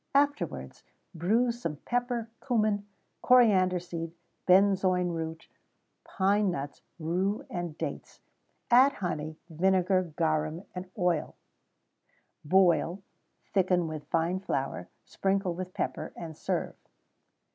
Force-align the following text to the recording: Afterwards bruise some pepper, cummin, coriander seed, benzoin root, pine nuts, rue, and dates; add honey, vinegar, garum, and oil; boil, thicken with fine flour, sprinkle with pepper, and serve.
Afterwards 0.15 0.81
bruise 1.13 1.61
some 1.61 1.75
pepper, 1.75 2.27
cummin, 2.39 2.87
coriander 3.21 3.79
seed, 3.79 4.13
benzoin 4.47 5.11
root, 5.11 5.47
pine 6.03 6.49
nuts, 6.49 6.81
rue, 6.97 7.45
and 7.51 7.77
dates; 7.77 8.19
add 8.71 8.93
honey, 8.93 9.37
vinegar, 9.47 10.11
garum, 10.17 10.63
and 10.73 10.89
oil; 10.97 11.35
boil, 12.43 13.03
thicken 13.53 13.87
with 13.87 14.05
fine 14.07 14.39
flour, 14.39 14.89
sprinkle 15.05 15.53
with 15.53 15.71
pepper, 15.75 16.11
and 16.15 16.35
serve. 16.35 16.73